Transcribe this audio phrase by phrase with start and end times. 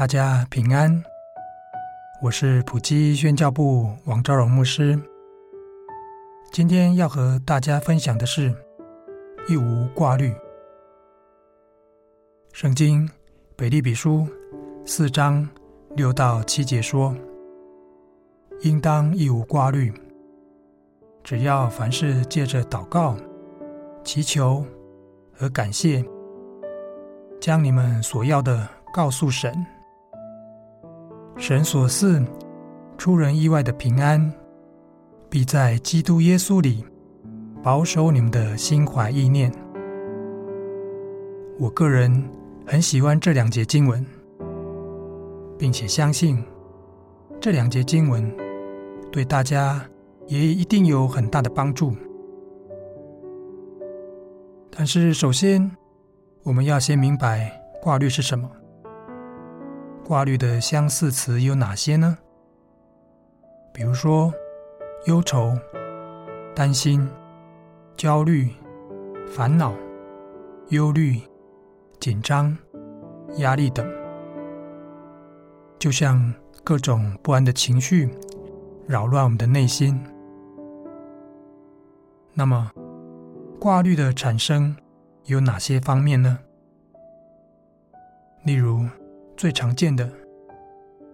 [0.00, 1.04] 大家平安，
[2.22, 4.98] 我是普基宣教部王昭荣牧师。
[6.50, 8.50] 今天要和大家分享的是
[9.46, 10.34] 一无挂虑。
[12.50, 13.06] 圣经
[13.56, 14.26] 北利比书
[14.86, 15.46] 四章
[15.94, 17.14] 六到七节说
[18.64, 19.92] ：“应当一无挂虑，
[21.22, 23.14] 只要凡事借着祷告、
[24.02, 24.64] 祈求
[25.30, 26.02] 和感谢，
[27.38, 29.54] 将你们所要的告诉神。”
[31.40, 32.22] 神所赐
[32.98, 34.30] 出人意外的平安，
[35.30, 36.84] 必在基督耶稣里
[37.62, 39.50] 保守你们的心怀意念。
[41.58, 42.22] 我个人
[42.66, 44.04] 很喜欢这两节经文，
[45.58, 46.44] 并且相信
[47.40, 48.30] 这两节经文
[49.10, 49.82] 对大家
[50.26, 51.96] 也一定有很大的帮助。
[54.70, 55.74] 但是，首先
[56.42, 58.46] 我们要先明白挂律是什么。
[60.10, 62.18] 挂虑的相似词有哪些呢？
[63.72, 64.34] 比如说，
[65.04, 65.56] 忧愁、
[66.52, 67.08] 担心、
[67.96, 68.50] 焦虑、
[69.28, 69.72] 烦恼、
[70.70, 71.20] 忧虑、
[72.00, 72.58] 紧张、
[73.36, 73.88] 压力等，
[75.78, 78.10] 就像各种不安的情绪
[78.88, 79.96] 扰乱我们的内心。
[82.34, 82.72] 那么，
[83.60, 84.76] 挂虑的产生
[85.26, 86.40] 有哪些方面呢？
[88.42, 88.84] 例如，
[89.40, 90.06] 最常见的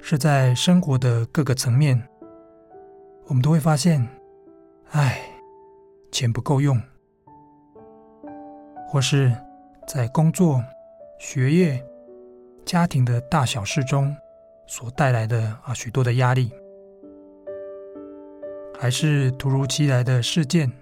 [0.00, 2.08] 是在生活的各个层面，
[3.26, 4.08] 我们都会发现，
[4.92, 5.20] 哎，
[6.10, 6.80] 钱不够用，
[8.88, 9.30] 或是
[9.86, 10.64] 在工作、
[11.18, 11.84] 学业、
[12.64, 14.16] 家庭的大小事中
[14.66, 16.50] 所带来的啊许多的压力，
[18.80, 20.72] 还是突如其来的事件，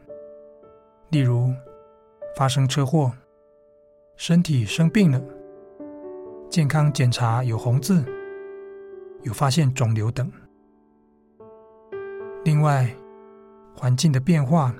[1.10, 1.52] 例如
[2.36, 3.10] 发生车祸、
[4.14, 5.20] 身体生病了。
[6.52, 8.04] 健康检查有红字，
[9.22, 10.30] 有发现肿瘤等。
[12.44, 12.94] 另外，
[13.74, 14.74] 环境的变化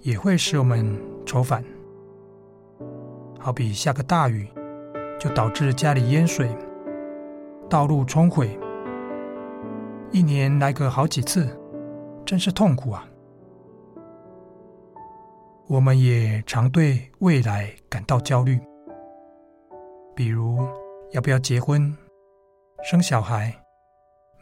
[0.00, 1.62] 也会使我们愁烦。
[3.38, 4.48] 好比下个大雨，
[5.20, 6.48] 就导致家里淹水、
[7.68, 8.58] 道路冲毁，
[10.10, 11.46] 一年来个好几次，
[12.24, 13.06] 真是痛苦啊！
[15.66, 18.58] 我们也常对未来感到焦虑。
[20.18, 20.58] 比如
[21.12, 21.96] 要不要结婚、
[22.82, 23.54] 生小孩、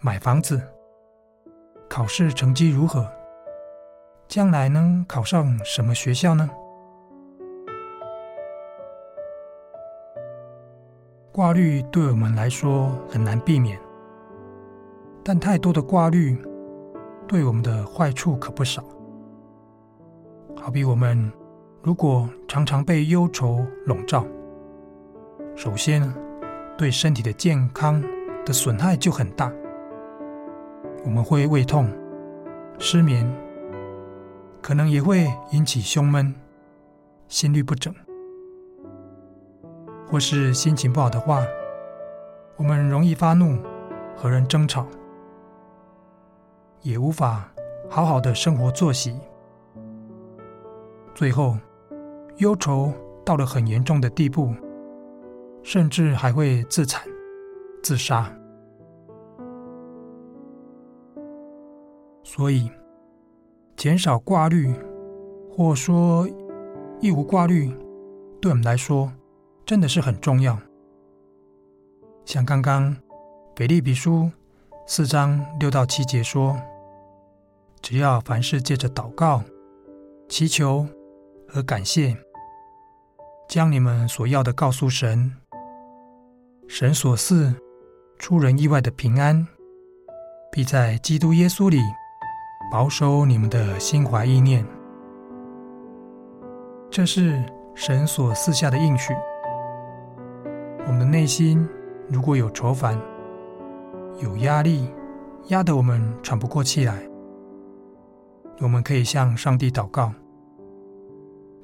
[0.01, 0.59] 买房子、
[1.87, 3.07] 考试成绩如何、
[4.27, 6.49] 将来能考上什么学校呢？
[11.31, 13.79] 挂虑对我们来说很难避免，
[15.23, 16.43] 但太多的挂虑
[17.29, 18.83] 对我们的坏处可不少。
[20.57, 21.31] 好比我们
[21.83, 24.25] 如果常常被忧愁笼罩。
[25.57, 26.07] 首先，
[26.77, 28.05] 对身体的健康
[28.45, 29.51] 的损害就很大。
[31.03, 31.91] 我们会胃痛、
[32.79, 33.27] 失眠，
[34.61, 36.35] 可能也会引起胸闷、
[37.27, 37.93] 心律不整，
[40.07, 41.43] 或是心情不好的话，
[42.57, 43.59] 我们容易发怒，
[44.15, 44.87] 和人争吵，
[46.83, 47.51] 也无法
[47.89, 49.19] 好好的生活作息。
[51.15, 51.57] 最后，
[52.37, 52.93] 忧愁
[53.25, 54.55] 到了很严重的地步。
[55.67, 57.03] 甚至还会自残、
[57.83, 58.33] 自杀。
[62.23, 62.71] 所以，
[63.77, 64.73] 减少挂虑，
[65.51, 66.29] 或说
[67.01, 67.77] 一无挂虑，
[68.41, 69.13] 对我们来说
[69.65, 70.57] 真的是很重要。
[72.25, 72.97] 像刚刚
[73.57, 74.31] 腓立比书
[74.87, 76.57] 四章六到七节说
[77.83, 79.43] ：“只要凡事借着祷告、
[80.29, 80.87] 祈求
[81.49, 82.17] 和感谢，
[83.49, 85.35] 将你们所要的告诉神。”
[86.69, 87.55] 神所赐
[88.19, 89.47] 出人意外的平安，
[90.51, 91.81] 必在基督耶稣里
[92.73, 94.67] 保守你们的心怀意念。
[96.91, 97.43] 这是
[97.75, 99.15] 神所赐下的应许。
[100.87, 101.67] 我们的内心
[102.09, 103.01] 如果有愁烦、
[104.21, 104.89] 有压力，
[105.49, 107.01] 压得我们喘不过气来，
[108.61, 110.13] 我们可以向上帝祷告，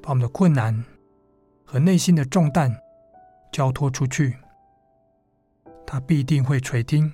[0.00, 0.84] 把我们的困难
[1.64, 2.72] 和内心的重担
[3.50, 4.36] 交托出去，
[5.86, 7.12] 他必定会垂听。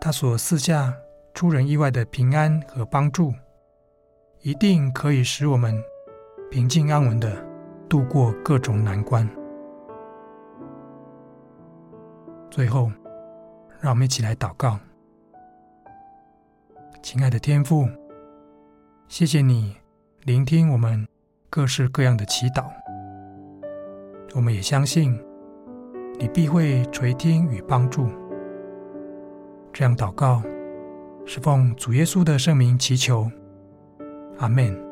[0.00, 0.96] 他所赐下
[1.34, 3.32] 出人意外的平安和帮助，
[4.40, 5.82] 一定可以使我们
[6.50, 7.44] 平静安稳的
[7.88, 9.28] 度过各种难关。
[12.50, 12.90] 最后，
[13.80, 14.78] 让我们一起来祷告。
[17.02, 17.88] 亲爱的天父，
[19.08, 19.76] 谢谢你
[20.24, 21.06] 聆听我们
[21.48, 22.64] 各式各样的祈祷，
[24.34, 25.18] 我们也相信
[26.20, 28.06] 你必会垂听与帮助。
[29.72, 30.42] 这样祷告，
[31.24, 33.30] 是奉主耶稣的圣名祈求，
[34.38, 34.89] 阿门。